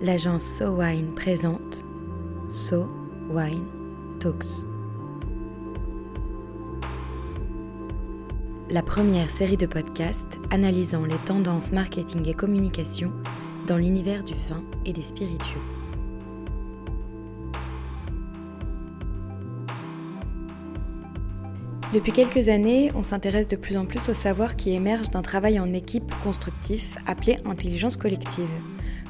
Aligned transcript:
l'agence 0.00 0.44
So 0.44 0.70
Wine 0.72 1.14
présente 1.14 1.84
So 2.50 2.86
Wine 3.30 3.64
Talks. 4.20 4.66
La 8.68 8.82
première 8.82 9.30
série 9.30 9.56
de 9.56 9.66
podcasts 9.66 10.38
analysant 10.50 11.04
les 11.04 11.16
tendances 11.24 11.72
marketing 11.72 12.28
et 12.28 12.34
communication 12.34 13.10
dans 13.66 13.78
l'univers 13.78 14.22
du 14.22 14.34
vin 14.48 14.62
et 14.84 14.92
des 14.92 15.02
spiritueux. 15.02 15.60
Depuis 21.94 22.12
quelques 22.12 22.48
années, 22.48 22.90
on 22.94 23.02
s'intéresse 23.02 23.48
de 23.48 23.56
plus 23.56 23.76
en 23.76 23.86
plus 23.86 24.06
au 24.08 24.14
savoir 24.14 24.56
qui 24.56 24.72
émerge 24.72 25.10
d'un 25.10 25.22
travail 25.22 25.58
en 25.58 25.72
équipe 25.72 26.12
constructif 26.22 26.96
appelé 27.06 27.38
intelligence 27.46 27.96
collective. 27.96 28.50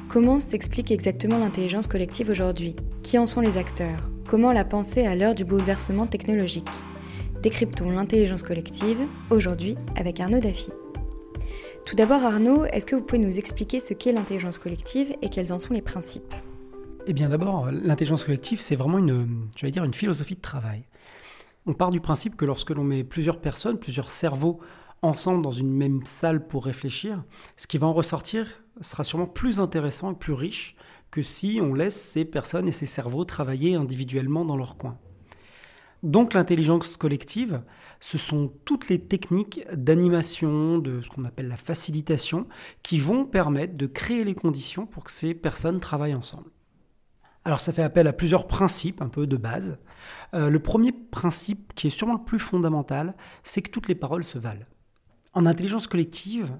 Comment 0.09 0.39
s'explique 0.39 0.89
exactement 0.89 1.37
l'intelligence 1.37 1.87
collective 1.87 2.29
aujourd'hui? 2.29 2.77
Qui 3.03 3.17
en 3.17 3.27
sont 3.27 3.41
les 3.41 3.57
acteurs? 3.57 4.09
Comment 4.25 4.53
la 4.53 4.63
penser 4.63 5.05
à 5.05 5.17
l'heure 5.17 5.35
du 5.35 5.43
bouleversement 5.43 6.07
technologique? 6.07 6.69
Décryptons 7.43 7.89
l'intelligence 7.89 8.41
collective 8.41 8.99
aujourd'hui 9.29 9.75
avec 9.97 10.21
Arnaud 10.21 10.39
Daffy. 10.39 10.71
Tout 11.85 11.97
d'abord 11.97 12.23
Arnaud, 12.23 12.63
est-ce 12.65 12.85
que 12.85 12.95
vous 12.95 13.01
pouvez 13.01 13.19
nous 13.19 13.37
expliquer 13.37 13.81
ce 13.81 13.93
qu'est 13.93 14.13
l'intelligence 14.13 14.57
collective 14.57 15.13
et 15.21 15.27
quels 15.29 15.51
en 15.51 15.59
sont 15.59 15.73
les 15.73 15.81
principes? 15.81 16.33
Eh 17.05 17.11
bien 17.11 17.27
d'abord, 17.27 17.69
l'intelligence 17.69 18.23
collective, 18.23 18.61
c'est 18.61 18.77
vraiment 18.77 18.99
une, 18.99 19.49
dire, 19.61 19.83
une 19.83 19.93
philosophie 19.93 20.35
de 20.35 20.41
travail. 20.41 20.85
On 21.65 21.73
part 21.73 21.89
du 21.89 21.99
principe 21.99 22.37
que 22.37 22.45
lorsque 22.45 22.69
l'on 22.69 22.85
met 22.85 23.03
plusieurs 23.03 23.41
personnes, 23.41 23.77
plusieurs 23.77 24.09
cerveaux 24.09 24.61
ensemble 25.01 25.41
dans 25.41 25.51
une 25.51 25.69
même 25.69 26.05
salle 26.05 26.47
pour 26.47 26.63
réfléchir, 26.63 27.25
ce 27.57 27.67
qui 27.67 27.77
va 27.77 27.87
en 27.87 27.93
ressortir 27.93 28.63
sera 28.81 29.03
sûrement 29.03 29.27
plus 29.27 29.59
intéressant 29.59 30.11
et 30.11 30.15
plus 30.15 30.33
riche 30.33 30.75
que 31.11 31.21
si 31.21 31.59
on 31.61 31.73
laisse 31.73 31.99
ces 31.99 32.25
personnes 32.25 32.67
et 32.67 32.71
ces 32.71 32.85
cerveaux 32.85 33.25
travailler 33.25 33.75
individuellement 33.75 34.45
dans 34.45 34.57
leur 34.57 34.77
coin. 34.77 34.97
Donc 36.03 36.33
l'intelligence 36.33 36.95
collective, 36.95 37.63
ce 37.99 38.17
sont 38.17 38.53
toutes 38.65 38.87
les 38.87 38.99
techniques 38.99 39.65
d'animation, 39.73 40.77
de 40.77 41.01
ce 41.01 41.09
qu'on 41.09 41.25
appelle 41.25 41.47
la 41.47 41.57
facilitation, 41.57 42.47
qui 42.83 42.99
vont 42.99 43.25
permettre 43.25 43.75
de 43.75 43.87
créer 43.87 44.23
les 44.23 44.35
conditions 44.35 44.85
pour 44.85 45.03
que 45.03 45.11
ces 45.11 45.33
personnes 45.33 45.79
travaillent 45.79 46.13
ensemble. 46.13 46.51
Alors 47.45 47.61
ça 47.61 47.73
fait 47.73 47.81
appel 47.81 48.07
à 48.07 48.13
plusieurs 48.13 48.45
principes 48.45 49.01
un 49.01 49.07
peu 49.09 49.25
de 49.25 49.37
base. 49.37 49.79
Euh, 50.33 50.49
le 50.49 50.59
premier 50.59 50.91
principe, 50.91 51.73
qui 51.73 51.87
est 51.87 51.91
sûrement 51.91 52.15
le 52.15 52.23
plus 52.23 52.39
fondamental, 52.39 53.15
c'est 53.43 53.61
que 53.61 53.71
toutes 53.71 53.87
les 53.87 53.95
paroles 53.95 54.25
se 54.25 54.37
valent. 54.37 54.65
En 55.33 55.45
intelligence 55.45 55.87
collective, 55.87 56.57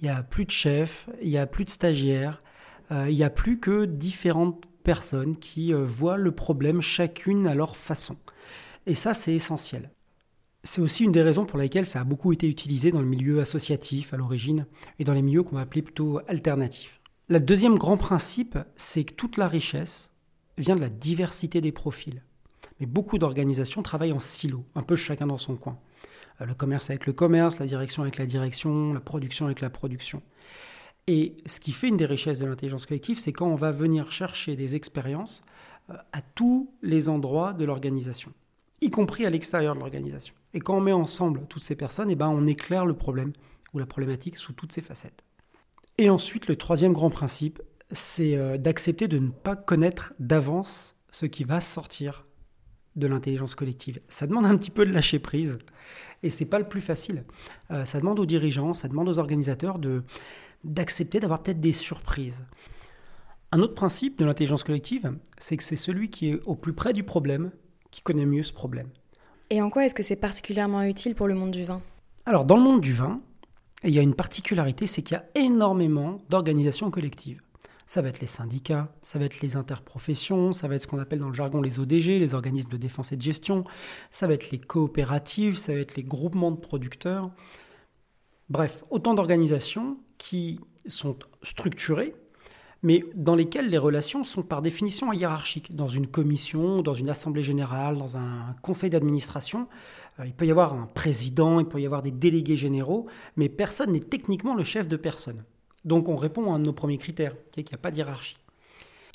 il 0.00 0.04
n'y 0.04 0.10
a 0.10 0.22
plus 0.22 0.44
de 0.44 0.50
chefs, 0.50 1.08
il 1.20 1.28
n'y 1.28 1.38
a 1.38 1.46
plus 1.46 1.64
de 1.64 1.70
stagiaires, 1.70 2.42
euh, 2.90 3.10
il 3.10 3.16
n'y 3.16 3.24
a 3.24 3.30
plus 3.30 3.58
que 3.58 3.84
différentes 3.84 4.64
personnes 4.84 5.36
qui 5.36 5.74
euh, 5.74 5.84
voient 5.84 6.16
le 6.16 6.32
problème 6.32 6.80
chacune 6.80 7.46
à 7.46 7.54
leur 7.54 7.76
façon. 7.76 8.16
Et 8.86 8.94
ça, 8.94 9.12
c'est 9.12 9.34
essentiel. 9.34 9.90
C'est 10.64 10.80
aussi 10.80 11.04
une 11.04 11.12
des 11.12 11.22
raisons 11.22 11.46
pour 11.46 11.58
lesquelles 11.58 11.86
ça 11.86 12.00
a 12.00 12.04
beaucoup 12.04 12.32
été 12.32 12.48
utilisé 12.48 12.90
dans 12.90 13.00
le 13.00 13.06
milieu 13.06 13.40
associatif 13.40 14.12
à 14.12 14.16
l'origine 14.16 14.66
et 14.98 15.04
dans 15.04 15.12
les 15.12 15.22
milieux 15.22 15.42
qu'on 15.42 15.56
va 15.56 15.62
appeler 15.62 15.82
plutôt 15.82 16.20
alternatifs. 16.26 17.00
Le 17.28 17.40
deuxième 17.40 17.76
grand 17.76 17.96
principe, 17.96 18.58
c'est 18.76 19.04
que 19.04 19.12
toute 19.12 19.36
la 19.36 19.48
richesse 19.48 20.10
vient 20.56 20.76
de 20.76 20.80
la 20.80 20.88
diversité 20.88 21.60
des 21.60 21.72
profils. 21.72 22.22
Mais 22.80 22.86
beaucoup 22.86 23.18
d'organisations 23.18 23.82
travaillent 23.82 24.12
en 24.12 24.20
silo, 24.20 24.64
un 24.74 24.82
peu 24.82 24.96
chacun 24.96 25.26
dans 25.26 25.38
son 25.38 25.56
coin. 25.56 25.78
Euh, 26.40 26.46
le 26.46 26.54
commerce 26.54 26.90
avec 26.90 27.06
le 27.06 27.12
commerce, 27.12 27.58
la 27.58 27.66
direction 27.66 28.02
avec 28.02 28.18
la 28.18 28.26
direction, 28.26 28.92
la 28.92 29.00
production 29.00 29.46
avec 29.46 29.60
la 29.60 29.70
production. 29.70 30.22
Et 31.06 31.36
ce 31.46 31.60
qui 31.60 31.72
fait 31.72 31.88
une 31.88 31.96
des 31.96 32.06
richesses 32.06 32.38
de 32.38 32.46
l'intelligence 32.46 32.86
collective, 32.86 33.18
c'est 33.18 33.32
quand 33.32 33.46
on 33.46 33.54
va 33.54 33.70
venir 33.70 34.12
chercher 34.12 34.56
des 34.56 34.76
expériences 34.76 35.42
euh, 35.90 35.94
à 36.12 36.20
tous 36.20 36.70
les 36.82 37.08
endroits 37.08 37.52
de 37.54 37.64
l'organisation, 37.64 38.32
y 38.80 38.90
compris 38.90 39.24
à 39.24 39.30
l'extérieur 39.30 39.74
de 39.74 39.80
l'organisation. 39.80 40.34
Et 40.54 40.60
quand 40.60 40.76
on 40.76 40.80
met 40.80 40.92
ensemble 40.92 41.46
toutes 41.48 41.64
ces 41.64 41.76
personnes, 41.76 42.10
et 42.10 42.12
eh 42.12 42.16
ben 42.16 42.28
on 42.28 42.46
éclaire 42.46 42.86
le 42.86 42.94
problème 42.94 43.32
ou 43.72 43.78
la 43.78 43.86
problématique 43.86 44.36
sous 44.36 44.52
toutes 44.52 44.72
ses 44.72 44.80
facettes. 44.80 45.24
Et 45.98 46.10
ensuite, 46.10 46.46
le 46.46 46.56
troisième 46.56 46.92
grand 46.92 47.10
principe, 47.10 47.60
c'est 47.90 48.36
euh, 48.36 48.56
d'accepter 48.56 49.08
de 49.08 49.18
ne 49.18 49.30
pas 49.30 49.56
connaître 49.56 50.12
d'avance 50.18 50.94
ce 51.10 51.26
qui 51.26 51.44
va 51.44 51.60
sortir 51.60 52.26
de 52.98 53.06
l'intelligence 53.06 53.54
collective. 53.54 54.00
Ça 54.08 54.26
demande 54.26 54.46
un 54.46 54.56
petit 54.56 54.70
peu 54.70 54.84
de 54.84 54.92
lâcher 54.92 55.18
prise 55.18 55.58
et 56.22 56.30
c'est 56.30 56.44
pas 56.44 56.58
le 56.58 56.68
plus 56.68 56.80
facile. 56.80 57.24
Euh, 57.70 57.84
ça 57.84 57.98
demande 57.98 58.18
aux 58.18 58.26
dirigeants, 58.26 58.74
ça 58.74 58.88
demande 58.88 59.08
aux 59.08 59.18
organisateurs 59.18 59.78
de 59.78 60.02
d'accepter 60.64 61.20
d'avoir 61.20 61.42
peut-être 61.42 61.60
des 61.60 61.72
surprises. 61.72 62.44
Un 63.52 63.60
autre 63.60 63.74
principe 63.74 64.18
de 64.18 64.24
l'intelligence 64.24 64.64
collective, 64.64 65.16
c'est 65.38 65.56
que 65.56 65.62
c'est 65.62 65.76
celui 65.76 66.10
qui 66.10 66.30
est 66.30 66.40
au 66.46 66.56
plus 66.56 66.72
près 66.72 66.92
du 66.92 67.04
problème 67.04 67.52
qui 67.92 68.02
connaît 68.02 68.26
mieux 68.26 68.42
ce 68.42 68.52
problème. 68.52 68.88
Et 69.50 69.62
en 69.62 69.70
quoi 69.70 69.86
est-ce 69.86 69.94
que 69.94 70.02
c'est 70.02 70.16
particulièrement 70.16 70.82
utile 70.82 71.14
pour 71.14 71.28
le 71.28 71.34
monde 71.34 71.52
du 71.52 71.64
vin? 71.64 71.80
Alors 72.26 72.44
dans 72.44 72.56
le 72.56 72.62
monde 72.62 72.80
du 72.80 72.92
vin, 72.92 73.20
il 73.84 73.90
y 73.90 73.98
a 74.00 74.02
une 74.02 74.14
particularité, 74.14 74.88
c'est 74.88 75.02
qu'il 75.02 75.16
y 75.16 75.20
a 75.20 75.24
énormément 75.36 76.18
d'organisations 76.28 76.90
collectives 76.90 77.40
ça 77.88 78.02
va 78.02 78.10
être 78.10 78.20
les 78.20 78.26
syndicats, 78.26 78.92
ça 79.00 79.18
va 79.18 79.24
être 79.24 79.40
les 79.40 79.56
interprofessions, 79.56 80.52
ça 80.52 80.68
va 80.68 80.74
être 80.74 80.82
ce 80.82 80.86
qu'on 80.86 80.98
appelle 80.98 81.20
dans 81.20 81.28
le 81.28 81.34
jargon 81.34 81.62
les 81.62 81.80
ODG, 81.80 82.18
les 82.18 82.34
organismes 82.34 82.68
de 82.68 82.76
défense 82.76 83.12
et 83.12 83.16
de 83.16 83.22
gestion, 83.22 83.64
ça 84.10 84.26
va 84.26 84.34
être 84.34 84.50
les 84.50 84.58
coopératives, 84.58 85.56
ça 85.56 85.72
va 85.72 85.80
être 85.80 85.96
les 85.96 86.02
groupements 86.02 86.50
de 86.50 86.58
producteurs. 86.58 87.30
Bref, 88.50 88.84
autant 88.90 89.14
d'organisations 89.14 89.96
qui 90.18 90.60
sont 90.86 91.16
structurées, 91.42 92.14
mais 92.82 93.04
dans 93.14 93.34
lesquelles 93.34 93.70
les 93.70 93.78
relations 93.78 94.22
sont 94.22 94.42
par 94.42 94.60
définition 94.60 95.10
hiérarchiques. 95.10 95.74
Dans 95.74 95.88
une 95.88 96.08
commission, 96.08 96.82
dans 96.82 96.92
une 96.92 97.08
assemblée 97.08 97.42
générale, 97.42 97.96
dans 97.96 98.18
un 98.18 98.54
conseil 98.60 98.90
d'administration, 98.90 99.66
euh, 100.20 100.26
il 100.26 100.34
peut 100.34 100.46
y 100.46 100.50
avoir 100.50 100.74
un 100.74 100.86
président, 100.92 101.58
il 101.58 101.66
peut 101.66 101.80
y 101.80 101.86
avoir 101.86 102.02
des 102.02 102.12
délégués 102.12 102.54
généraux, 102.54 103.06
mais 103.36 103.48
personne 103.48 103.92
n'est 103.92 104.00
techniquement 104.00 104.54
le 104.54 104.62
chef 104.62 104.88
de 104.88 104.98
personne. 104.98 105.42
Donc 105.88 106.08
on 106.08 106.16
répond 106.16 106.52
à 106.52 106.56
un 106.56 106.58
de 106.58 106.66
nos 106.66 106.72
premiers 106.74 106.98
critères, 106.98 107.34
qui 107.50 107.60
est 107.60 107.62
qu'il 107.64 107.74
n'y 107.74 107.80
a 107.80 107.82
pas 107.82 107.90
de 107.90 107.96
hiérarchie. 107.96 108.36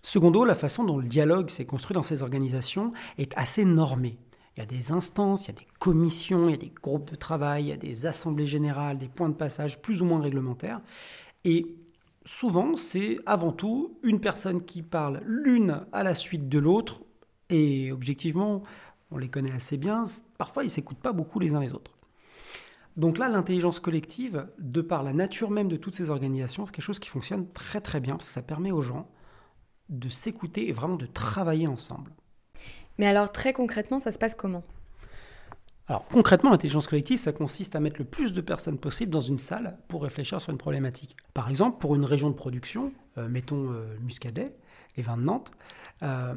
Secondo, 0.01 0.43
la 0.43 0.55
façon 0.55 0.83
dont 0.83 0.97
le 0.97 1.07
dialogue 1.07 1.49
s'est 1.49 1.65
construit 1.65 1.93
dans 1.93 2.03
ces 2.03 2.23
organisations 2.23 2.91
est 3.19 3.31
assez 3.37 3.63
normée. 3.63 4.17
Il 4.57 4.59
y 4.59 4.63
a 4.63 4.65
des 4.65 4.91
instances, 4.91 5.43
il 5.43 5.47
y 5.47 5.51
a 5.51 5.59
des 5.59 5.67
commissions, 5.79 6.49
il 6.49 6.51
y 6.51 6.55
a 6.55 6.57
des 6.57 6.73
groupes 6.81 7.11
de 7.11 7.15
travail, 7.15 7.65
il 7.65 7.69
y 7.69 7.71
a 7.71 7.77
des 7.77 8.07
assemblées 8.07 8.47
générales, 8.47 8.97
des 8.97 9.07
points 9.07 9.29
de 9.29 9.35
passage 9.35 9.81
plus 9.81 10.01
ou 10.01 10.05
moins 10.05 10.19
réglementaires. 10.19 10.81
Et 11.45 11.75
souvent, 12.25 12.75
c'est 12.75 13.19
avant 13.27 13.51
tout 13.51 13.97
une 14.01 14.19
personne 14.19 14.63
qui 14.63 14.81
parle 14.81 15.21
l'une 15.25 15.81
à 15.91 16.03
la 16.03 16.15
suite 16.15 16.49
de 16.49 16.57
l'autre. 16.57 17.01
Et 17.49 17.91
objectivement, 17.91 18.63
on 19.11 19.19
les 19.19 19.29
connaît 19.29 19.53
assez 19.53 19.77
bien. 19.77 20.05
Parfois, 20.39 20.63
ils 20.63 20.67
ne 20.67 20.71
s'écoutent 20.71 20.97
pas 20.97 21.13
beaucoup 21.13 21.39
les 21.39 21.53
uns 21.53 21.59
les 21.59 21.73
autres. 21.73 21.91
Donc 22.95 23.17
là, 23.17 23.27
l'intelligence 23.27 23.79
collective, 23.79 24.47
de 24.59 24.81
par 24.81 25.03
la 25.03 25.13
nature 25.13 25.49
même 25.49 25.67
de 25.67 25.77
toutes 25.77 25.95
ces 25.95 26.09
organisations, 26.09 26.65
c'est 26.65 26.71
quelque 26.71 26.85
chose 26.85 26.99
qui 26.99 27.09
fonctionne 27.09 27.51
très 27.51 27.81
très 27.81 27.99
bien, 27.99 28.15
parce 28.15 28.27
que 28.27 28.33
ça 28.33 28.41
permet 28.41 28.71
aux 28.71 28.81
gens 28.81 29.09
de 29.89 30.09
s'écouter 30.09 30.69
et 30.69 30.71
vraiment 30.71 30.95
de 30.95 31.05
travailler 31.05 31.67
ensemble. 31.67 32.11
Mais 32.97 33.07
alors 33.07 33.31
très 33.31 33.53
concrètement, 33.53 33.99
ça 33.99 34.11
se 34.11 34.19
passe 34.19 34.35
comment? 34.35 34.63
Alors 35.87 36.05
concrètement, 36.07 36.51
l'intelligence 36.51 36.87
collective, 36.87 37.17
ça 37.17 37.33
consiste 37.33 37.75
à 37.75 37.79
mettre 37.79 37.97
le 37.99 38.05
plus 38.05 38.31
de 38.31 38.41
personnes 38.41 38.77
possible 38.77 39.11
dans 39.11 39.21
une 39.21 39.37
salle 39.37 39.77
pour 39.89 40.03
réfléchir 40.03 40.39
sur 40.39 40.51
une 40.51 40.57
problématique. 40.57 41.17
Par 41.33 41.49
exemple, 41.49 41.79
pour 41.79 41.95
une 41.95 42.05
région 42.05 42.29
de 42.29 42.35
production, 42.35 42.93
euh, 43.17 43.27
mettons 43.27 43.71
euh, 43.71 43.97
Muscadet, 44.01 44.55
les 44.95 45.03
vins 45.03 45.17
de 45.17 45.23
Nantes, 45.23 45.51
euh, 46.03 46.35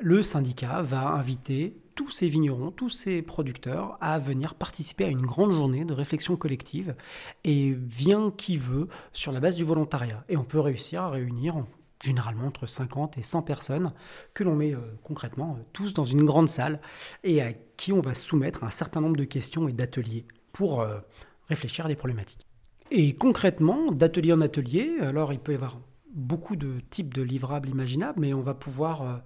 le 0.00 0.22
syndicat 0.22 0.80
va 0.80 1.08
inviter 1.08 1.76
tous 1.98 2.10
ces 2.10 2.28
vignerons, 2.28 2.70
tous 2.70 2.90
ces 2.90 3.22
producteurs 3.22 3.98
à 4.00 4.20
venir 4.20 4.54
participer 4.54 5.04
à 5.04 5.08
une 5.08 5.26
grande 5.26 5.50
journée 5.50 5.84
de 5.84 5.92
réflexion 5.92 6.36
collective 6.36 6.94
et 7.42 7.72
vient 7.72 8.30
qui 8.30 8.56
veut 8.56 8.86
sur 9.12 9.32
la 9.32 9.40
base 9.40 9.56
du 9.56 9.64
volontariat. 9.64 10.24
Et 10.28 10.36
on 10.36 10.44
peut 10.44 10.60
réussir 10.60 11.02
à 11.02 11.10
réunir 11.10 11.64
généralement 12.04 12.46
entre 12.46 12.66
50 12.66 13.18
et 13.18 13.22
100 13.22 13.42
personnes 13.42 13.92
que 14.32 14.44
l'on 14.44 14.54
met 14.54 14.76
euh, 14.76 14.78
concrètement 15.02 15.56
euh, 15.58 15.64
tous 15.72 15.92
dans 15.92 16.04
une 16.04 16.24
grande 16.24 16.48
salle 16.48 16.80
et 17.24 17.42
à 17.42 17.52
qui 17.76 17.92
on 17.92 18.00
va 18.00 18.14
soumettre 18.14 18.62
un 18.62 18.70
certain 18.70 19.00
nombre 19.00 19.16
de 19.16 19.24
questions 19.24 19.66
et 19.66 19.72
d'ateliers 19.72 20.24
pour 20.52 20.80
euh, 20.80 21.00
réfléchir 21.48 21.86
à 21.86 21.88
des 21.88 21.96
problématiques. 21.96 22.46
Et 22.92 23.16
concrètement, 23.16 23.90
d'atelier 23.90 24.32
en 24.32 24.40
atelier, 24.40 24.98
alors 25.00 25.32
il 25.32 25.40
peut 25.40 25.50
y 25.50 25.56
avoir 25.56 25.80
beaucoup 26.14 26.54
de 26.54 26.78
types 26.90 27.12
de 27.12 27.22
livrables 27.22 27.68
imaginables, 27.68 28.20
mais 28.20 28.34
on 28.34 28.40
va 28.40 28.54
pouvoir 28.54 29.20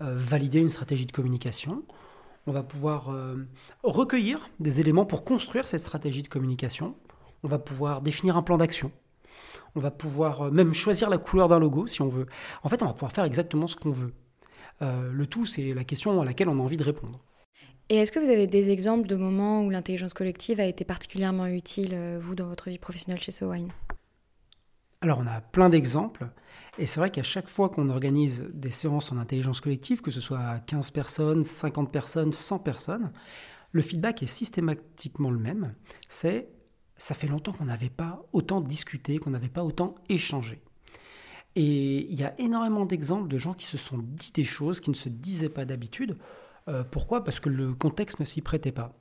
valider 0.00 0.58
une 0.58 0.68
stratégie 0.68 1.06
de 1.06 1.12
communication, 1.12 1.82
on 2.46 2.52
va 2.52 2.62
pouvoir 2.62 3.10
euh, 3.10 3.36
recueillir 3.82 4.48
des 4.60 4.80
éléments 4.80 5.04
pour 5.04 5.24
construire 5.24 5.66
cette 5.66 5.80
stratégie 5.80 6.22
de 6.22 6.28
communication. 6.28 6.94
On 7.42 7.48
va 7.48 7.58
pouvoir 7.58 8.02
définir 8.02 8.36
un 8.36 8.42
plan 8.42 8.56
d'action. 8.56 8.92
On 9.74 9.80
va 9.80 9.90
pouvoir 9.90 10.42
euh, 10.42 10.50
même 10.50 10.72
choisir 10.72 11.10
la 11.10 11.18
couleur 11.18 11.48
d'un 11.48 11.58
logo 11.58 11.86
si 11.86 12.02
on 12.02 12.08
veut. 12.08 12.26
En 12.62 12.68
fait, 12.68 12.82
on 12.82 12.86
va 12.86 12.92
pouvoir 12.92 13.12
faire 13.12 13.24
exactement 13.24 13.66
ce 13.66 13.76
qu'on 13.76 13.90
veut. 13.90 14.14
Euh, 14.82 15.10
le 15.12 15.26
tout, 15.26 15.46
c'est 15.46 15.74
la 15.74 15.84
question 15.84 16.20
à 16.20 16.24
laquelle 16.24 16.48
on 16.48 16.58
a 16.58 16.62
envie 16.62 16.76
de 16.76 16.84
répondre. 16.84 17.20
Et 17.88 17.96
est-ce 17.96 18.12
que 18.12 18.18
vous 18.18 18.30
avez 18.30 18.46
des 18.46 18.70
exemples 18.70 19.06
de 19.06 19.16
moments 19.16 19.62
où 19.62 19.70
l'intelligence 19.70 20.14
collective 20.14 20.60
a 20.60 20.64
été 20.64 20.84
particulièrement 20.84 21.46
utile, 21.46 21.96
vous, 22.18 22.34
dans 22.34 22.46
votre 22.46 22.68
vie 22.68 22.78
professionnelle 22.78 23.22
chez 23.22 23.30
Sowine? 23.30 23.70
Alors 25.02 25.18
on 25.22 25.26
a 25.26 25.40
plein 25.40 25.68
d'exemples. 25.68 26.26
Et 26.78 26.86
c'est 26.86 27.00
vrai 27.00 27.10
qu'à 27.10 27.22
chaque 27.22 27.48
fois 27.48 27.70
qu'on 27.70 27.88
organise 27.88 28.44
des 28.52 28.70
séances 28.70 29.10
en 29.10 29.16
intelligence 29.16 29.60
collective, 29.60 30.02
que 30.02 30.10
ce 30.10 30.20
soit 30.20 30.58
15 30.66 30.90
personnes, 30.90 31.42
50 31.42 31.90
personnes, 31.90 32.32
100 32.32 32.58
personnes, 32.58 33.12
le 33.72 33.82
feedback 33.82 34.22
est 34.22 34.26
systématiquement 34.26 35.30
le 35.30 35.38
même. 35.38 35.74
C'est 36.08 36.48
ça 36.98 37.14
fait 37.14 37.26
longtemps 37.26 37.52
qu'on 37.52 37.66
n'avait 37.66 37.90
pas 37.90 38.24
autant 38.32 38.60
discuté, 38.60 39.18
qu'on 39.18 39.30
n'avait 39.30 39.48
pas 39.48 39.64
autant 39.64 39.94
échangé. 40.08 40.62
Et 41.54 42.10
il 42.10 42.18
y 42.18 42.24
a 42.24 42.38
énormément 42.38 42.84
d'exemples 42.84 43.28
de 43.28 43.38
gens 43.38 43.54
qui 43.54 43.66
se 43.66 43.78
sont 43.78 43.98
dit 43.98 44.32
des 44.32 44.44
choses 44.44 44.80
qui 44.80 44.90
ne 44.90 44.94
se 44.94 45.08
disaient 45.08 45.48
pas 45.48 45.64
d'habitude. 45.64 46.18
Euh, 46.68 46.84
pourquoi? 46.84 47.24
Parce 47.24 47.40
que 47.40 47.48
le 47.48 47.74
contexte 47.74 48.20
ne 48.20 48.24
s'y 48.24 48.42
prêtait 48.42 48.72
pas. 48.72 48.92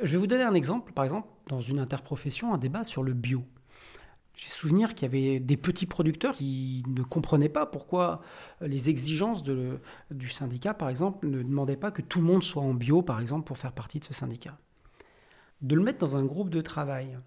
Je 0.00 0.12
vais 0.12 0.18
vous 0.18 0.26
donner 0.26 0.44
un 0.44 0.54
exemple, 0.54 0.92
par 0.92 1.04
exemple, 1.04 1.28
dans 1.48 1.60
une 1.60 1.78
interprofession, 1.78 2.54
un 2.54 2.58
débat 2.58 2.84
sur 2.84 3.02
le 3.02 3.12
bio. 3.12 3.44
J'ai 4.40 4.48
souvenir 4.48 4.94
qu'il 4.94 5.02
y 5.02 5.10
avait 5.14 5.38
des 5.38 5.58
petits 5.58 5.84
producteurs 5.84 6.34
qui 6.34 6.82
ne 6.88 7.02
comprenaient 7.02 7.50
pas 7.50 7.66
pourquoi 7.66 8.22
les 8.62 8.88
exigences 8.88 9.42
du 9.42 10.28
syndicat, 10.30 10.72
par 10.72 10.88
exemple, 10.88 11.28
ne 11.28 11.42
demandaient 11.42 11.76
pas 11.76 11.90
que 11.90 12.00
tout 12.00 12.20
le 12.20 12.24
monde 12.24 12.42
soit 12.42 12.62
en 12.62 12.72
bio, 12.72 13.02
par 13.02 13.20
exemple, 13.20 13.46
pour 13.46 13.58
faire 13.58 13.72
partie 13.72 14.00
de 14.00 14.04
ce 14.06 14.14
syndicat. 14.14 14.56
De 15.60 15.74
le 15.74 15.82
mettre 15.82 15.98
dans 15.98 16.16
un 16.16 16.24
groupe 16.24 16.48
de 16.48 16.62
travail 16.62 17.18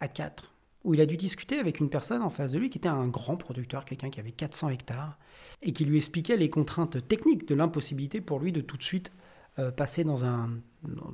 à 0.00 0.08
quatre, 0.08 0.52
où 0.84 0.92
il 0.92 1.00
a 1.00 1.06
dû 1.06 1.16
discuter 1.16 1.58
avec 1.58 1.80
une 1.80 1.88
personne 1.88 2.20
en 2.20 2.28
face 2.28 2.52
de 2.52 2.58
lui 2.58 2.68
qui 2.68 2.76
était 2.76 2.90
un 2.90 3.08
grand 3.08 3.38
producteur, 3.38 3.86
quelqu'un 3.86 4.10
qui 4.10 4.20
avait 4.20 4.30
400 4.30 4.68
hectares, 4.68 5.18
et 5.62 5.72
qui 5.72 5.86
lui 5.86 5.96
expliquait 5.96 6.36
les 6.36 6.50
contraintes 6.50 7.08
techniques 7.08 7.48
de 7.48 7.54
l'impossibilité 7.54 8.20
pour 8.20 8.38
lui 8.38 8.52
de 8.52 8.60
tout 8.60 8.76
de 8.76 8.82
suite 8.82 9.12
euh, 9.58 9.70
passer 9.70 10.04
dans 10.04 10.26
un, 10.26 10.50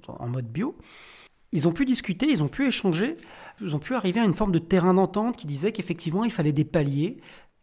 en 0.08 0.26
mode 0.26 0.48
bio. 0.48 0.76
Ils 1.52 1.68
ont 1.68 1.72
pu 1.72 1.84
discuter, 1.84 2.26
ils 2.26 2.42
ont 2.42 2.48
pu 2.48 2.66
échanger, 2.66 3.14
ils 3.60 3.74
ont 3.74 3.78
pu 3.78 3.94
arriver 3.94 4.20
à 4.20 4.24
une 4.24 4.34
forme 4.34 4.52
de 4.52 4.58
terrain 4.58 4.94
d'entente 4.94 5.36
qui 5.36 5.46
disait 5.46 5.72
qu'effectivement 5.72 6.24
il 6.24 6.30
fallait 6.30 6.52
des 6.52 6.64
paliers. 6.64 7.18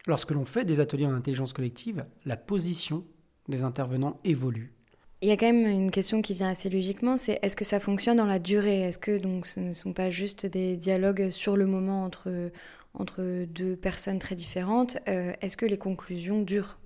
Lorsque 0.06 0.31
l'on 0.31 0.45
fait 0.45 0.65
des 0.65 0.80
ateliers 0.80 1.06
en 1.06 1.13
intelligence 1.13 1.53
collective, 1.53 2.06
la 2.25 2.35
position 2.35 3.06
des 3.47 3.63
intervenants 3.63 4.19
évolue. 4.24 4.74
Il 5.21 5.30
y 5.30 5.31
a 5.31 5.38
quand 5.38 5.45
même 5.45 5.65
une 5.65 5.91
question 5.91 6.21
qui 6.21 6.33
vient 6.33 6.50
assez 6.50 6.69
logiquement, 6.69 7.18
c'est 7.18 7.39
est-ce 7.41 7.56
que 7.56 7.63
ça 7.63 7.80
fonctionne 7.80 8.18
dans 8.18 8.25
la 8.25 8.39
durée? 8.39 8.81
Est-ce 8.81 8.97
que 8.97 9.18
donc 9.18 9.45
ce 9.45 9.62
ne 9.62 9.71
sont 9.71 9.94
pas 9.94 10.09
juste 10.09 10.45
des 10.45 10.75
dialogues 10.75 11.29
sur 11.29 11.56
le 11.56 11.65
moment 11.65 12.03
entre, 12.03 12.51
entre 12.94 13.45
deux 13.45 13.77
personnes 13.77 14.19
très 14.19 14.36
différentes? 14.36 14.97
Euh, 15.07 15.31
Est-ce 15.39 15.56
que 15.56 15.65
les 15.65 15.77
conclusions 15.77 16.41
durent? 16.41 16.77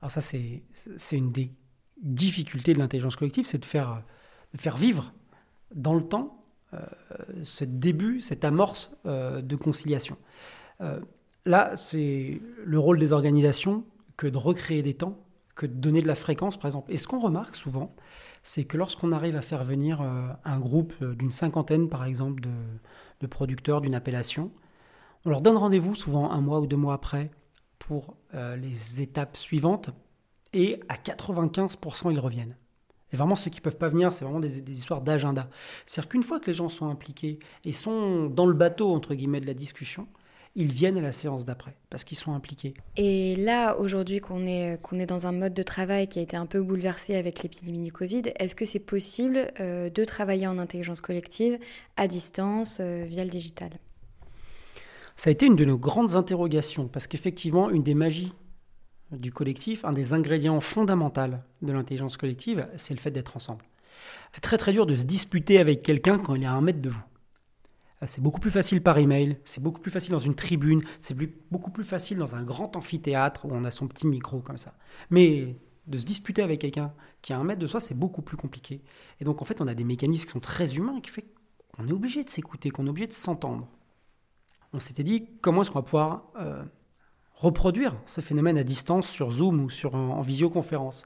Alors 0.00 0.10
ça 0.10 0.20
c'est 0.20 0.62
une 1.12 1.30
des 1.30 1.52
difficultés 2.02 2.74
de 2.74 2.78
l'intelligence 2.78 3.14
collective, 3.14 3.46
c'est 3.46 3.58
de 3.58 3.64
faire, 3.64 4.02
de 4.52 4.58
faire 4.58 4.76
vivre 4.76 5.12
dans 5.74 5.94
le 5.94 6.02
temps 6.02 6.36
euh, 6.74 6.78
ce 7.44 7.64
début, 7.64 8.20
cette 8.20 8.44
amorce 8.44 8.90
euh, 9.06 9.40
de 9.40 9.56
conciliation. 9.56 10.16
Euh, 10.80 11.00
là, 11.44 11.76
c'est 11.76 12.40
le 12.64 12.78
rôle 12.78 12.98
des 12.98 13.12
organisations 13.12 13.84
que 14.16 14.26
de 14.26 14.36
recréer 14.36 14.82
des 14.82 14.94
temps, 14.94 15.18
que 15.54 15.66
de 15.66 15.74
donner 15.74 16.02
de 16.02 16.08
la 16.08 16.14
fréquence, 16.14 16.56
par 16.56 16.66
exemple. 16.66 16.92
Et 16.92 16.98
ce 16.98 17.06
qu'on 17.06 17.20
remarque 17.20 17.56
souvent, 17.56 17.94
c'est 18.42 18.64
que 18.64 18.76
lorsqu'on 18.76 19.12
arrive 19.12 19.36
à 19.36 19.42
faire 19.42 19.64
venir 19.64 20.00
un 20.00 20.58
groupe 20.60 21.02
d'une 21.02 21.32
cinquantaine, 21.32 21.88
par 21.88 22.04
exemple, 22.04 22.40
de, 22.40 22.50
de 23.20 23.26
producteurs 23.26 23.80
d'une 23.80 23.94
appellation, 23.94 24.52
on 25.24 25.30
leur 25.30 25.40
donne 25.40 25.56
rendez-vous 25.56 25.94
souvent 25.96 26.30
un 26.30 26.40
mois 26.40 26.60
ou 26.60 26.66
deux 26.66 26.76
mois 26.76 26.94
après 26.94 27.30
pour 27.80 28.16
les 28.32 29.00
étapes 29.00 29.36
suivantes, 29.36 29.90
et 30.52 30.80
à 30.88 30.94
95%, 30.94 32.12
ils 32.12 32.20
reviennent. 32.20 32.56
Et 33.16 33.18
vraiment, 33.18 33.34
ceux 33.34 33.50
qui 33.50 33.60
ne 33.60 33.62
peuvent 33.62 33.78
pas 33.78 33.88
venir, 33.88 34.12
c'est 34.12 34.26
vraiment 34.26 34.40
des, 34.40 34.58
histoires 34.70 35.00
d'agenda. 35.00 35.48
C'est-à-dire 35.86 36.10
qu'une 36.10 36.22
fois 36.22 36.38
que 36.38 36.48
les 36.48 36.52
gens 36.52 36.68
sont 36.68 36.90
impliqués 36.90 37.38
et 37.64 37.72
sont 37.72 38.26
dans 38.26 38.44
le 38.44 38.52
bateau, 38.52 38.92
entre 38.92 39.14
guillemets, 39.14 39.40
de 39.40 39.46
la 39.46 39.54
discussion, 39.54 40.06
ils 40.54 40.70
viennent 40.70 40.98
à 40.98 41.00
la 41.00 41.12
séance 41.12 41.46
d'après 41.46 41.74
parce 41.88 42.04
qu'ils 42.04 42.18
sont 42.18 42.34
impliqués. 42.34 42.74
Et 42.98 43.34
là, 43.36 43.78
aujourd'hui, 43.78 44.20
qu'on 44.20 44.46
est, 44.46 44.78
qu'on 44.82 44.98
est 44.98 45.06
dans 45.06 45.24
un 45.24 45.32
mode 45.32 45.54
de 45.54 45.62
travail 45.62 46.08
qui 46.08 46.18
a 46.18 46.22
été 46.22 46.36
un 46.36 46.44
peu 46.44 46.60
bouleversé 46.60 47.16
avec 47.16 47.42
l'épidémie 47.42 47.84
du 47.84 47.90
Covid, 47.90 48.24
est-ce 48.38 48.54
que 48.54 48.66
c'est 48.66 48.80
possible 48.80 49.50
euh, 49.60 49.88
de 49.88 50.04
travailler 50.04 50.46
en 50.46 50.58
intelligence 50.58 51.00
collective 51.00 51.58
à 51.96 52.08
distance 52.08 52.78
euh, 52.80 53.06
via 53.08 53.24
le 53.24 53.30
digital? 53.30 53.70
Ça 55.16 55.30
a 55.30 55.32
été 55.32 55.46
une 55.46 55.56
de 55.56 55.64
nos 55.64 55.78
grandes 55.78 56.16
interrogations 56.16 56.86
parce 56.86 57.06
qu'effectivement, 57.06 57.70
une 57.70 57.82
des 57.82 57.94
magies 57.94 58.34
du 59.12 59.32
collectif, 59.32 59.84
un 59.84 59.92
des 59.92 60.12
ingrédients 60.12 60.60
fondamentaux 60.60 61.36
de 61.62 61.72
l'intelligence 61.72 62.16
collective, 62.16 62.68
c'est 62.76 62.94
le 62.94 63.00
fait 63.00 63.10
d'être 63.10 63.36
ensemble. 63.36 63.64
C'est 64.32 64.40
très 64.40 64.58
très 64.58 64.72
dur 64.72 64.86
de 64.86 64.96
se 64.96 65.04
disputer 65.04 65.58
avec 65.58 65.82
quelqu'un 65.82 66.18
quand 66.18 66.34
il 66.34 66.42
est 66.42 66.46
à 66.46 66.52
un 66.52 66.60
mètre 66.60 66.80
de 66.80 66.90
vous. 66.90 67.04
C'est 68.04 68.20
beaucoup 68.22 68.40
plus 68.40 68.50
facile 68.50 68.82
par 68.82 68.98
email, 68.98 69.38
c'est 69.44 69.62
beaucoup 69.62 69.80
plus 69.80 69.90
facile 69.90 70.12
dans 70.12 70.18
une 70.18 70.34
tribune, 70.34 70.82
c'est 71.00 71.16
beaucoup 71.50 71.70
plus 71.70 71.84
facile 71.84 72.18
dans 72.18 72.34
un 72.34 72.42
grand 72.44 72.76
amphithéâtre 72.76 73.46
où 73.46 73.48
on 73.52 73.64
a 73.64 73.70
son 73.70 73.88
petit 73.88 74.06
micro 74.06 74.40
comme 74.40 74.58
ça. 74.58 74.74
Mais 75.08 75.56
de 75.86 75.98
se 75.98 76.04
disputer 76.04 76.42
avec 76.42 76.60
quelqu'un 76.60 76.92
qui 77.22 77.32
à 77.32 77.38
un 77.38 77.44
mètre 77.44 77.60
de 77.60 77.66
soi, 77.66 77.80
c'est 77.80 77.94
beaucoup 77.94 78.20
plus 78.20 78.36
compliqué. 78.36 78.82
Et 79.20 79.24
donc 79.24 79.40
en 79.40 79.44
fait, 79.46 79.60
on 79.62 79.66
a 79.66 79.74
des 79.74 79.84
mécanismes 79.84 80.26
qui 80.26 80.32
sont 80.32 80.40
très 80.40 80.76
humains 80.76 81.00
qui 81.00 81.10
font 81.10 81.22
qu'on 81.74 81.86
est 81.88 81.92
obligé 81.92 82.24
de 82.24 82.30
s'écouter, 82.30 82.70
qu'on 82.70 82.86
est 82.86 82.90
obligé 82.90 83.06
de 83.06 83.12
s'entendre. 83.12 83.68
On 84.72 84.80
s'était 84.80 85.04
dit 85.04 85.28
comment 85.40 85.62
est-ce 85.62 85.70
qu'on 85.70 85.78
va 85.78 85.84
pouvoir 85.84 86.24
euh, 86.38 86.64
reproduire 87.36 87.94
ce 88.06 88.20
phénomène 88.20 88.58
à 88.58 88.64
distance 88.64 89.08
sur 89.08 89.30
Zoom 89.30 89.62
ou 89.62 89.70
sur, 89.70 89.94
en 89.94 90.22
visioconférence. 90.22 91.04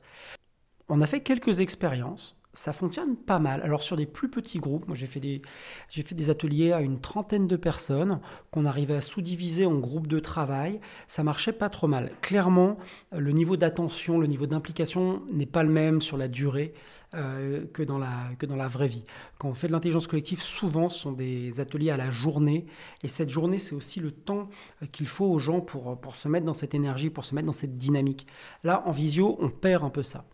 On 0.89 1.01
a 1.01 1.07
fait 1.07 1.21
quelques 1.21 1.61
expériences 1.61 2.40
ça 2.53 2.73
fonctionne 2.73 3.17
pas 3.17 3.39
mal. 3.39 3.63
Alors 3.63 3.83
sur 3.83 3.97
des 3.97 4.07
plus 4.07 4.29
petits 4.29 4.59
groupes, 4.59 4.87
moi 4.89 4.97
j'ai 4.97 5.07
fait 5.07 5.21
des 5.21 5.43
j'ai 5.89 6.03
fait 6.03 6.15
des 6.15 6.31
ateliers 6.31 6.73
à 6.73 6.81
une 6.81 7.01
trentaine 7.01 7.47
de 7.47 7.57
personnes 7.57 8.21
qu'on 8.51 8.65
arrivait 8.65 8.97
à 8.97 9.01
sous-diviser 9.01 9.67
en 9.67 9.79
groupes 9.79 10.09
de 10.09 10.19
travail, 10.19 10.81
ça 11.07 11.23
marchait 11.23 11.53
pas 11.53 11.69
trop 11.69 11.87
mal. 11.87 12.13
Clairement, 12.23 12.79
le 13.13 13.31
niveau 13.33 13.57
d'attention, 13.57 14.19
le 14.19 14.27
niveau 14.27 14.47
d'implication 14.47 15.23
n'est 15.33 15.47
pas 15.47 15.63
le 15.63 15.71
même 15.71 16.03
sur 16.03 16.17
la 16.17 16.27
durée 16.27 16.75
euh, 17.15 17.67
que 17.73 17.83
dans 17.85 17.99
la 17.99 18.31
que 18.39 18.47
dans 18.47 18.57
la 18.57 18.69
vraie 18.69 18.89
vie. 18.89 19.05
Quand 19.39 19.49
on 19.49 19.55
fait 19.55 19.69
de 19.69 19.73
l'intelligence 19.73 20.09
collective, 20.09 20.43
souvent 20.43 20.89
ce 20.89 20.99
sont 20.99 21.13
des 21.13 21.61
ateliers 21.61 21.91
à 21.91 21.97
la 21.97 22.11
journée 22.11 22.67
et 23.05 23.09
cette 23.09 23.31
journée 23.31 23.61
c'est 23.61 23.75
aussi 23.77 24.01
le 24.01 24.11
temps 24.11 24.49
qu'il 24.91 25.07
faut 25.07 25.27
aux 25.27 25.39
gens 25.39 25.61
pour 25.61 26.01
pour 26.01 26.17
se 26.17 26.27
mettre 26.27 26.47
dans 26.47 26.55
cette 26.55 26.75
énergie, 26.75 27.11
pour 27.11 27.25
se 27.25 27.35
mettre 27.35 27.47
dans 27.47 27.53
cette 27.53 27.77
dynamique. 27.77 28.27
Là 28.65 28.83
en 28.87 28.91
visio, 28.91 29.37
on 29.41 29.51
perd 29.51 29.85
un 29.85 29.91
peu 29.91 30.03
ça. 30.03 30.25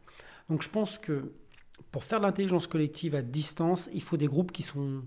Donc 0.49 0.63
je 0.63 0.71
pense 0.71 0.99
que 0.99 1.33
pour 1.91 2.05
faire 2.05 2.21
de 2.21 2.25
l'intelligence 2.25 2.67
collective 2.67 3.15
à 3.15 3.23
distance, 3.23 3.89
il 3.93 4.03
faut 4.03 4.17
des 4.17 4.27
groupes 4.27 4.53
qui 4.53 4.63
sont 4.63 5.03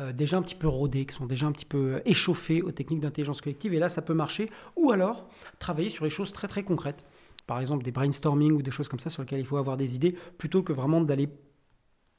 euh, 0.00 0.12
déjà 0.12 0.36
un 0.36 0.42
petit 0.42 0.54
peu 0.54 0.68
rodés, 0.68 1.06
qui 1.06 1.14
sont 1.14 1.26
déjà 1.26 1.46
un 1.46 1.52
petit 1.52 1.64
peu 1.64 2.02
échauffés 2.04 2.62
aux 2.62 2.72
techniques 2.72 3.00
d'intelligence 3.00 3.40
collective. 3.40 3.74
Et 3.74 3.78
là, 3.78 3.88
ça 3.88 4.02
peut 4.02 4.14
marcher. 4.14 4.50
Ou 4.76 4.90
alors, 4.90 5.28
travailler 5.58 5.88
sur 5.88 6.04
des 6.04 6.10
choses 6.10 6.32
très 6.32 6.48
très 6.48 6.62
concrètes. 6.62 7.06
Par 7.46 7.60
exemple, 7.60 7.84
des 7.84 7.92
brainstorming 7.92 8.52
ou 8.52 8.62
des 8.62 8.70
choses 8.70 8.88
comme 8.88 8.98
ça 8.98 9.10
sur 9.10 9.22
lesquelles 9.22 9.40
il 9.40 9.46
faut 9.46 9.56
avoir 9.56 9.76
des 9.76 9.94
idées, 9.94 10.16
plutôt 10.38 10.62
que 10.62 10.72
vraiment 10.72 11.00
d'aller 11.00 11.28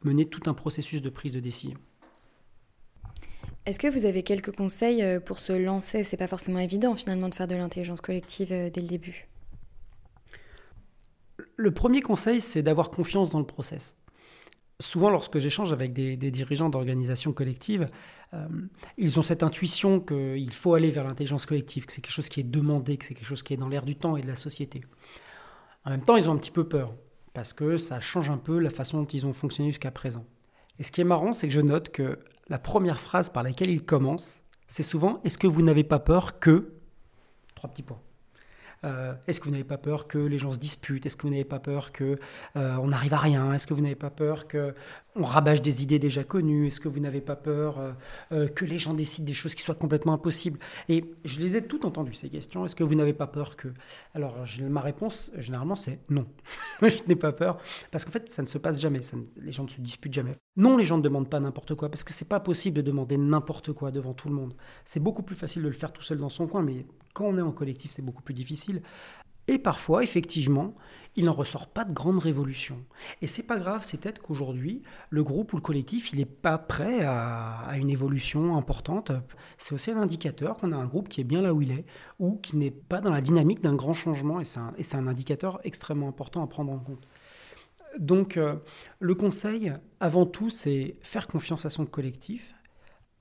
mener 0.03 0.25
tout 0.25 0.49
un 0.49 0.53
processus 0.53 1.01
de 1.01 1.09
prise 1.09 1.33
de 1.33 1.39
décision. 1.39 1.77
Est-ce 3.65 3.79
que 3.79 3.87
vous 3.87 4.05
avez 4.05 4.21
quelques 4.21 4.55
conseils 4.55 5.01
euh, 5.01 5.19
pour 5.19 5.39
se 5.39 5.51
lancer? 5.51 6.03
C'est 6.03 6.17
pas 6.17 6.27
forcément 6.27 6.59
évident 6.59 6.95
finalement 6.95 7.29
de 7.29 7.33
faire 7.33 7.47
de 7.47 7.55
l'intelligence 7.55 7.99
collective 7.99 8.51
euh, 8.51 8.69
dès 8.69 8.81
le 8.81 8.87
début. 8.87 9.27
Le 11.57 11.71
premier 11.71 12.01
conseil, 12.01 12.41
c'est 12.41 12.63
d'avoir 12.63 12.89
confiance 12.89 13.29
dans 13.29 13.39
le 13.39 13.45
process. 13.45 13.95
Souvent, 14.81 15.09
lorsque 15.09 15.39
j'échange 15.39 15.71
avec 15.71 15.93
des, 15.93 16.17
dirigeants 16.17 16.69
d'organisations 16.69 17.31
collectives, 17.31 17.89
euh, 18.33 18.45
ils 18.97 19.17
ont 19.17 19.21
cette 19.21 19.41
intuition 19.41 20.01
qu'il 20.01 20.51
faut 20.51 20.73
aller 20.73 20.91
vers 20.91 21.05
l'intelligence 21.05 21.45
collective, 21.45 21.85
que 21.85 21.93
c'est 21.93 22.01
quelque 22.01 22.13
chose 22.13 22.27
qui 22.27 22.41
est 22.41 22.43
demandé, 22.43 22.97
que 22.97 23.05
c'est 23.05 23.13
quelque 23.13 23.27
chose 23.27 23.43
qui 23.43 23.53
est 23.53 23.57
dans 23.57 23.69
l'air 23.69 23.85
du 23.85 23.95
temps 23.95 24.17
et 24.17 24.21
de 24.21 24.27
la 24.27 24.35
société. 24.35 24.81
En 25.85 25.91
même 25.91 26.03
temps, 26.03 26.17
ils 26.17 26.29
ont 26.29 26.33
un 26.33 26.37
petit 26.37 26.51
peu 26.51 26.67
peur, 26.67 26.93
parce 27.33 27.53
que 27.53 27.77
ça 27.77 28.01
change 28.01 28.29
un 28.29 28.37
peu 28.37 28.59
la 28.59 28.69
façon 28.69 29.01
dont 29.01 29.07
ils 29.07 29.25
ont 29.25 29.31
fonctionné 29.31 29.69
jusqu'à 29.69 29.91
présent. 29.91 30.25
Et 30.77 30.83
ce 30.83 30.91
qui 30.91 30.99
est 30.99 31.05
marrant, 31.05 31.31
c'est 31.31 31.47
que 31.47 31.53
je 31.53 31.61
note 31.61 31.89
que 31.89 32.19
la 32.49 32.59
première 32.59 32.99
phrase 32.99 33.29
par 33.29 33.43
laquelle 33.43 33.69
ils 33.69 33.83
commencent, 33.83 34.41
c'est 34.67 34.83
souvent 34.83 35.21
Est-ce 35.23 35.37
que 35.37 35.47
vous 35.47 35.61
n'avez 35.61 35.85
pas 35.85 35.99
peur 35.99 36.39
que? 36.39 36.73
Trois 37.55 37.69
petits 37.69 37.83
points. 37.83 38.01
Euh, 38.85 39.13
est-ce 39.27 39.39
que 39.39 39.45
vous 39.45 39.51
n'avez 39.51 39.63
pas 39.63 39.77
peur 39.77 40.07
que 40.07 40.17
les 40.17 40.37
gens 40.37 40.51
se 40.51 40.59
disputent? 40.59 41.05
Est-ce 41.05 41.17
que 41.17 41.23
vous 41.23 41.29
n'avez 41.29 41.43
pas 41.43 41.59
peur 41.59 41.91
que 41.91 42.19
euh, 42.55 42.75
on 42.77 42.87
n'arrive 42.87 43.13
à 43.13 43.17
rien? 43.17 43.53
Est-ce 43.53 43.67
que 43.67 43.73
vous 43.73 43.81
n'avez 43.81 43.95
pas 43.95 44.09
peur 44.09 44.47
que 44.47 44.73
on 45.15 45.23
rabâche 45.23 45.61
des 45.61 45.81
idées 45.81 45.97
déjà 45.97 46.23
connues? 46.23 46.67
Est-ce 46.67 46.79
que 46.79 46.87
vous 46.87 46.99
n'avez 46.99 47.21
pas 47.21 47.35
peur 47.35 47.95
euh, 48.31 48.47
que 48.47 48.65
les 48.65 48.77
gens 48.77 48.93
décident 48.93 49.25
des 49.25 49.33
choses 49.33 49.55
qui 49.55 49.63
soient 49.63 49.75
complètement 49.75 50.13
impossibles? 50.13 50.59
Et 50.89 51.05
je 51.23 51.39
les 51.39 51.55
ai 51.55 51.65
toutes 51.65 51.85
entendues 51.85 52.13
ces 52.13 52.29
questions. 52.29 52.65
Est-ce 52.65 52.75
que 52.75 52.83
vous 52.83 52.95
n'avez 52.95 53.13
pas 53.13 53.27
peur 53.27 53.55
que 53.55 53.69
Alors 54.13 54.37
ma 54.61 54.81
réponse 54.81 55.31
généralement 55.37 55.75
c'est 55.75 55.99
non. 56.09 56.27
je 56.81 56.95
n'ai 57.07 57.15
pas 57.15 57.31
peur 57.31 57.57
parce 57.91 58.05
qu'en 58.05 58.11
fait 58.11 58.31
ça 58.31 58.41
ne 58.41 58.47
se 58.47 58.57
passe 58.57 58.79
jamais. 58.79 59.01
les 59.37 59.51
gens 59.51 59.63
ne 59.63 59.69
se 59.69 59.81
disputent 59.81 60.13
jamais. 60.13 60.33
Non, 60.57 60.77
les 60.77 60.85
gens 60.85 60.97
ne 60.97 61.03
demandent 61.03 61.29
pas 61.29 61.39
n'importe 61.39 61.75
quoi 61.75 61.89
parce 61.89 62.03
que 62.03 62.13
c'est 62.13 62.27
pas 62.27 62.39
possible 62.39 62.77
de 62.77 62.81
demander 62.81 63.17
n'importe 63.17 63.73
quoi 63.73 63.91
devant 63.91 64.13
tout 64.13 64.29
le 64.29 64.35
monde. 64.35 64.53
C'est 64.83 65.01
beaucoup 65.01 65.23
plus 65.23 65.35
facile 65.35 65.63
de 65.63 65.67
le 65.67 65.73
faire 65.73 65.91
tout 65.91 66.01
seul 66.01 66.17
dans 66.17 66.29
son 66.29 66.47
coin, 66.47 66.61
mais 66.61 66.85
quand 67.13 67.25
on 67.25 67.37
est 67.37 67.41
en 67.41 67.51
collectif, 67.51 67.91
c'est 67.91 68.01
beaucoup 68.01 68.21
plus 68.21 68.33
difficile. 68.33 68.74
Et 69.47 69.59
parfois, 69.59 70.03
effectivement, 70.03 70.75
il 71.15 71.25
n'en 71.25 71.33
ressort 71.33 71.67
pas 71.67 71.85
de 71.85 71.93
grandes 71.93 72.19
révolutions. 72.19 72.83
Et 73.21 73.27
c'est 73.27 73.43
pas 73.43 73.57
grave, 73.57 73.83
c'est 73.85 73.99
peut-être 73.99 74.21
qu'aujourd'hui, 74.21 74.81
le 75.09 75.23
groupe 75.23 75.53
ou 75.53 75.55
le 75.55 75.61
collectif, 75.61 76.11
il 76.11 76.19
n'est 76.19 76.25
pas 76.25 76.57
prêt 76.57 77.03
à, 77.03 77.75
une 77.77 77.89
évolution 77.89 78.57
importante. 78.57 79.11
C'est 79.57 79.73
aussi 79.73 79.91
un 79.91 79.97
indicateur 79.97 80.57
qu'on 80.57 80.71
a 80.71 80.75
un 80.75 80.85
groupe 80.85 81.07
qui 81.07 81.21
est 81.21 81.25
bien 81.25 81.41
là 81.41 81.53
où 81.53 81.61
il 81.61 81.71
est, 81.71 81.85
ou 82.19 82.37
qui 82.37 82.57
n'est 82.57 82.71
pas 82.71 83.01
dans 83.01 83.11
la 83.11 83.21
dynamique 83.21 83.61
d'un 83.61 83.75
grand 83.75 83.93
changement, 83.93 84.39
et 84.41 84.43
c'est 84.43 84.59
un, 84.59 84.73
un, 84.93 85.07
indicateur 85.07 85.59
extrêmement 85.63 86.09
important 86.09 86.43
à 86.43 86.47
prendre 86.47 86.71
en 86.71 86.79
compte. 86.79 87.07
Donc, 87.97 88.35
euh, 88.35 88.55
le 88.99 89.15
conseil, 89.15 89.71
avant 90.01 90.25
tout, 90.25 90.49
c'est 90.49 90.97
faire 91.01 91.27
confiance 91.27 91.65
à 91.65 91.69
son 91.69 91.85
collectif. 91.85 92.55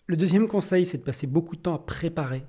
Le 0.07 0.17
deuxième 0.17 0.49
conseil, 0.49 0.85
c'est 0.85 0.99
de 0.99 1.05
passer 1.05 1.29
beaucoup 1.29 1.55
de 1.55 1.61
temps 1.61 1.75
à 1.75 1.79
préparer 1.79 2.45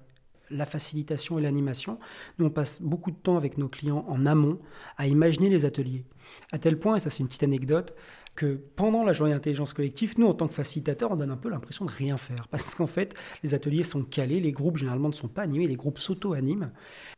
la 0.50 0.66
facilitation 0.66 1.40
et 1.40 1.42
l'animation. 1.42 2.00
Nous, 2.40 2.46
on 2.46 2.50
passe 2.50 2.82
beaucoup 2.82 3.12
de 3.12 3.18
temps 3.18 3.38
avec 3.38 3.58
nos 3.58 3.68
clients 3.68 4.06
en 4.08 4.26
amont 4.26 4.60
à 4.98 5.08
imaginer 5.08 5.50
les 5.50 5.66
ateliers. 5.66 6.06
À 6.52 6.58
tel 6.58 6.80
point, 6.80 6.96
et 6.96 7.00
ça 7.00 7.10
c'est 7.10 7.20
une 7.20 7.28
petite 7.28 7.44
anecdote, 7.44 7.96
que 8.36 8.60
pendant 8.76 9.04
la 9.04 9.14
journée 9.14 9.34
d'intelligence 9.34 9.72
collective, 9.72 10.16
nous, 10.18 10.28
en 10.28 10.34
tant 10.34 10.48
que 10.48 10.54
facilitateurs, 10.54 11.12
on 11.12 11.16
donne 11.16 11.32
un 11.32 11.38
peu 11.38 11.50
l'impression 11.50 11.86
de 11.86 11.92
rien 11.92 12.18
faire. 12.18 12.48
Parce 12.50 12.76
qu'en 12.76 12.88
fait, 12.88 13.14
les 13.44 13.54
ateliers 13.54 13.84
sont 13.84 14.04
calés, 14.04 14.42
les 14.42 14.52
groupes 14.52 14.78
généralement 14.78 15.08
ne 15.08 15.14
sont 15.14 15.30
pas 15.30 15.44
animés, 15.44 15.68
les 15.68 15.78
groupes 15.78 16.00
s'auto-animent. 16.00 16.72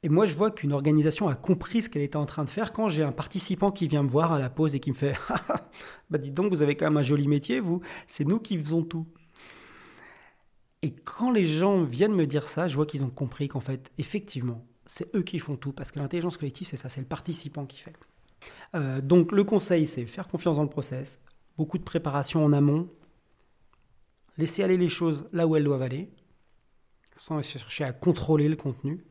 Et 0.04 0.10
moi, 0.10 0.28
je 0.28 0.36
vois 0.36 0.52
qu'une 0.52 0.74
organisation 0.74 1.28
a 1.28 1.36
compris 1.36 1.82
ce 1.82 1.90
qu'elle 1.90 2.04
était 2.04 2.18
en 2.18 2.28
train 2.28 2.44
de 2.44 2.50
faire 2.50 2.72
quand 2.72 2.88
j'ai 2.88 3.04
un 3.04 3.12
participant 3.12 3.72
qui 3.72 3.88
vient 3.88 4.04
me 4.04 4.10
voir 4.10 4.32
à 4.32 4.40
la 4.40 4.50
pause 4.50 4.76
et 4.76 4.80
qui 4.80 4.92
me 4.92 4.96
fait 4.96 5.16
Bah, 6.10 6.20
dites 6.20 6.36
donc, 6.36 6.52
vous 6.52 6.62
avez 6.62 6.76
quand 6.76 6.86
même 6.86 6.98
un 6.98 7.02
joli 7.02 7.28
métier, 7.28 7.60
vous, 7.60 7.82
c'est 8.06 8.26
nous 8.26 8.40
qui 8.40 8.58
faisons 8.58 8.84
tout. 8.84 9.08
Et 10.88 10.92
quand 11.04 11.32
les 11.32 11.46
gens 11.46 11.84
viennent 11.84 12.16
me 12.16 12.26
dire 12.26 12.48
ça, 12.48 12.70
je 12.70 12.76
vois 12.78 12.86
qu'ils 12.86 13.04
ont 13.04 13.10
compris 13.10 13.50
qu'en 13.50 13.60
fait, 13.60 13.92
effectivement, 13.98 14.66
c'est 14.86 15.14
eux 15.18 15.22
qui 15.22 15.38
font 15.38 15.58
tout, 15.58 15.74
parce 15.74 15.92
que 15.92 16.00
l'intelligence 16.00 16.38
collective, 16.38 16.66
c'est 16.66 16.78
ça, 16.78 16.88
c'est 16.88 17.02
le 17.02 17.08
participant 17.08 17.66
qui 17.66 17.78
fait. 17.78 17.92
Euh, 18.74 19.02
donc 19.02 19.34
le 19.34 19.44
conseil, 19.44 19.86
c'est 19.86 20.06
faire 20.06 20.30
confiance 20.30 20.56
dans 20.56 20.64
le 20.64 20.70
process, 20.70 21.20
beaucoup 21.58 21.78
de 21.78 21.84
préparation 21.84 22.42
en 22.42 22.54
amont, 22.54 22.90
laisser 24.38 24.64
aller 24.64 24.78
les 24.78 24.88
choses 24.88 25.28
là 25.34 25.46
où 25.46 25.58
elles 25.58 25.66
doivent 25.66 25.82
aller, 25.82 26.10
sans 27.18 27.42
chercher 27.42 27.84
à 27.84 27.92
contrôler 27.92 28.48
le 28.48 28.56
contenu. 28.56 29.04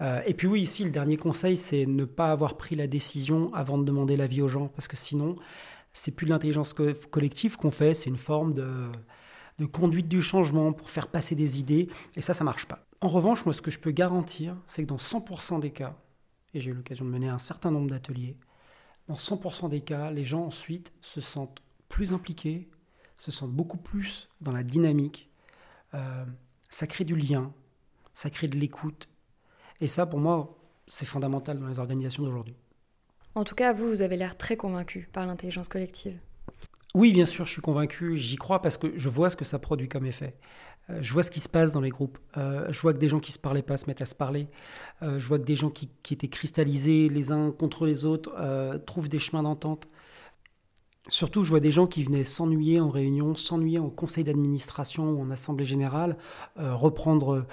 Euh, 0.00 0.22
et 0.26 0.34
puis 0.34 0.46
oui, 0.46 0.62
ici, 0.62 0.84
le 0.84 0.92
dernier 0.92 1.16
conseil, 1.16 1.56
c'est 1.56 1.86
ne 1.86 2.04
pas 2.04 2.30
avoir 2.30 2.56
pris 2.56 2.76
la 2.76 2.86
décision 2.86 3.48
avant 3.52 3.78
de 3.78 3.84
demander 3.84 4.16
l'avis 4.16 4.42
aux 4.42 4.48
gens, 4.48 4.68
parce 4.68 4.86
que 4.86 4.96
sinon, 4.96 5.34
c'est 5.92 6.12
plus 6.12 6.26
de 6.26 6.30
l'intelligence 6.30 6.72
collective 6.72 7.56
qu'on 7.56 7.72
fait, 7.72 7.94
c'est 7.94 8.10
une 8.10 8.16
forme 8.16 8.54
de 8.54 8.92
de 9.60 9.66
conduite 9.66 10.08
du 10.08 10.22
changement 10.22 10.72
pour 10.72 10.88
faire 10.88 11.08
passer 11.08 11.34
des 11.34 11.60
idées, 11.60 11.90
et 12.16 12.22
ça, 12.22 12.32
ça 12.32 12.44
marche 12.44 12.64
pas. 12.64 12.86
En 13.02 13.08
revanche, 13.08 13.44
moi, 13.44 13.52
ce 13.52 13.60
que 13.60 13.70
je 13.70 13.78
peux 13.78 13.90
garantir, 13.90 14.56
c'est 14.66 14.82
que 14.82 14.88
dans 14.88 14.96
100% 14.96 15.60
des 15.60 15.70
cas, 15.70 15.96
et 16.54 16.60
j'ai 16.60 16.70
eu 16.70 16.74
l'occasion 16.74 17.04
de 17.04 17.10
mener 17.10 17.28
un 17.28 17.38
certain 17.38 17.70
nombre 17.70 17.90
d'ateliers, 17.90 18.38
dans 19.06 19.16
100% 19.16 19.68
des 19.68 19.82
cas, 19.82 20.10
les 20.10 20.24
gens 20.24 20.46
ensuite 20.46 20.94
se 21.02 21.20
sentent 21.20 21.62
plus 21.90 22.14
impliqués, 22.14 22.70
se 23.18 23.30
sentent 23.30 23.52
beaucoup 23.52 23.76
plus 23.76 24.30
dans 24.40 24.52
la 24.52 24.62
dynamique, 24.62 25.28
euh, 25.92 26.24
ça 26.70 26.86
crée 26.86 27.04
du 27.04 27.14
lien, 27.14 27.52
ça 28.14 28.30
crée 28.30 28.48
de 28.48 28.56
l'écoute, 28.56 29.08
et 29.82 29.88
ça, 29.88 30.06
pour 30.06 30.20
moi, 30.20 30.56
c'est 30.88 31.04
fondamental 31.04 31.58
dans 31.58 31.68
les 31.68 31.78
organisations 31.78 32.22
d'aujourd'hui. 32.22 32.56
En 33.34 33.44
tout 33.44 33.54
cas, 33.54 33.74
vous, 33.74 33.88
vous 33.88 34.00
avez 34.00 34.16
l'air 34.16 34.38
très 34.38 34.56
convaincu 34.56 35.08
par 35.12 35.26
l'intelligence 35.26 35.68
collective. 35.68 36.18
Oui, 36.94 37.12
bien 37.12 37.26
sûr, 37.26 37.46
je 37.46 37.52
suis 37.52 37.62
convaincu, 37.62 38.18
j'y 38.18 38.36
crois 38.36 38.60
parce 38.62 38.76
que 38.76 38.92
je 38.96 39.08
vois 39.08 39.30
ce 39.30 39.36
que 39.36 39.44
ça 39.44 39.58
produit 39.58 39.88
comme 39.88 40.06
effet. 40.06 40.34
Euh, 40.90 40.98
je 41.00 41.12
vois 41.12 41.22
ce 41.22 41.30
qui 41.30 41.40
se 41.40 41.48
passe 41.48 41.72
dans 41.72 41.80
les 41.80 41.90
groupes. 41.90 42.18
Euh, 42.36 42.66
je 42.70 42.80
vois 42.80 42.92
que 42.92 42.98
des 42.98 43.08
gens 43.08 43.20
qui 43.20 43.32
se 43.32 43.38
parlaient 43.38 43.62
pas 43.62 43.76
se 43.76 43.86
mettent 43.86 44.02
à 44.02 44.06
se 44.06 44.14
parler. 44.14 44.48
Euh, 45.02 45.18
je 45.18 45.26
vois 45.26 45.38
que 45.38 45.44
des 45.44 45.56
gens 45.56 45.70
qui, 45.70 45.88
qui, 46.02 46.14
étaient 46.14 46.28
cristallisés 46.28 47.08
les 47.08 47.30
uns 47.32 47.52
contre 47.52 47.86
les 47.86 48.04
autres 48.04 48.32
trouvent 48.86 49.08
des 49.08 49.18
chemins 49.18 49.42
d'entente. 49.42 49.86
Surtout, 51.10 51.42
je 51.42 51.50
vois 51.50 51.58
des 51.58 51.72
gens 51.72 51.88
qui 51.88 52.04
venaient 52.04 52.22
s'ennuyer 52.22 52.80
en 52.80 52.88
réunion, 52.88 53.34
s'ennuyer 53.34 53.80
en 53.80 53.90
conseil 53.90 54.22
d'administration 54.22 55.10
ou 55.10 55.20
en 55.20 55.30
assemblée 55.30 55.64
générale, 55.64 56.16
euh, 56.60 56.72
reprendre, 56.72 57.44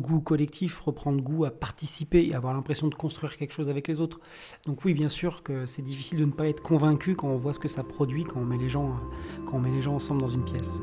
goût 0.00 0.20
collectif, 0.20 0.80
reprendre 0.80 1.22
goût 1.22 1.44
à 1.44 1.50
participer 1.50 2.26
et 2.26 2.34
avoir 2.34 2.54
l'impression 2.54 2.88
de 2.88 2.94
construire 2.94 3.36
quelque 3.36 3.52
chose 3.52 3.68
avec 3.68 3.86
les 3.86 4.00
autres. 4.00 4.18
Donc 4.66 4.82
oui, 4.86 4.94
bien 4.94 5.10
sûr 5.10 5.42
que 5.42 5.66
c'est 5.66 5.82
difficile 5.82 6.18
de 6.20 6.24
ne 6.24 6.32
pas 6.32 6.48
être 6.48 6.62
convaincu 6.62 7.16
quand 7.16 7.28
on 7.28 7.36
voit 7.36 7.52
ce 7.52 7.60
que 7.60 7.68
ça 7.68 7.84
produit, 7.84 8.24
quand 8.24 8.40
on 8.40 8.46
met 8.46 8.56
les 8.56 8.68
gens 8.68 9.94
ensemble 9.94 10.22
dans 10.22 10.28
une 10.28 10.44
pièce. 10.44 10.80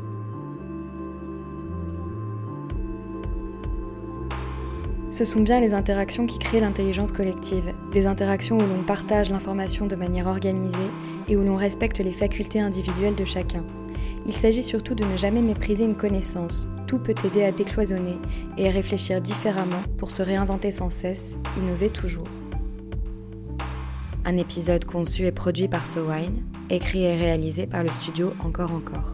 Ce 5.13 5.25
sont 5.25 5.41
bien 5.41 5.59
les 5.59 5.75
interactions 5.75 6.25
qui 6.25 6.39
créent 6.39 6.59
l'intelligence 6.59 7.11
collective, 7.11 7.71
des 7.91 8.07
interactions 8.07 8.57
où 8.57 8.61
l'on 8.61 8.81
partage 8.81 9.29
l'information 9.29 9.85
de 9.85 9.95
manière 9.95 10.25
organisée 10.25 10.89
et 11.27 11.37
où 11.37 11.43
l'on 11.43 11.55
respecte 11.55 11.99
les 11.99 12.11
facultés 12.11 12.59
individuelles 12.59 13.13
de 13.13 13.23
chacun. 13.23 13.63
Il 14.25 14.33
s'agit 14.33 14.63
surtout 14.63 14.95
de 14.95 15.05
ne 15.05 15.15
jamais 15.15 15.43
mépriser 15.43 15.83
une 15.83 15.93
connaissance. 15.93 16.67
Tout 16.87 16.97
peut 16.97 17.13
aider 17.25 17.43
à 17.43 17.51
décloisonner 17.51 18.17
et 18.57 18.67
à 18.67 18.71
réfléchir 18.71 19.21
différemment 19.21 19.83
pour 19.99 20.09
se 20.09 20.23
réinventer 20.23 20.71
sans 20.71 20.89
cesse, 20.89 21.37
innover 21.59 21.89
toujours. 21.89 22.27
Un 24.25 24.37
épisode 24.37 24.85
conçu 24.85 25.27
et 25.27 25.31
produit 25.31 25.67
par 25.67 25.85
SoWine, 25.85 26.41
écrit 26.71 27.03
et 27.03 27.15
réalisé 27.15 27.67
par 27.67 27.83
le 27.83 27.89
studio 27.89 28.33
Encore 28.43 28.71
Encore. 28.71 29.13